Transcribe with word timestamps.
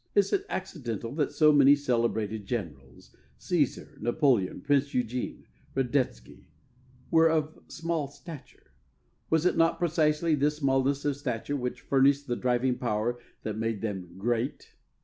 Is 0.15 0.33
it 0.33 0.47
accidental 0.49 1.13
that 1.17 1.31
so 1.31 1.51
many 1.51 1.75
celebrated 1.75 2.47
generals 2.47 3.15
Cæsar, 3.39 3.99
Napoleon, 4.01 4.59
Prince 4.61 4.95
Eugene, 4.95 5.45
Radetzky 5.75 6.45
were 7.11 7.29
of 7.29 7.59
small 7.67 8.07
stature? 8.07 8.71
Was 9.29 9.45
it 9.45 9.57
not 9.57 9.77
precisely 9.77 10.33
this 10.33 10.57
smallness 10.57 11.05
of 11.05 11.17
stature 11.17 11.55
which 11.55 11.81
furnished 11.81 12.25
the 12.25 12.35
driving 12.35 12.79
power 12.79 13.19
that 13.43 13.59
made 13.59 13.81
them 13.81 14.15
"great"? 14.17 14.73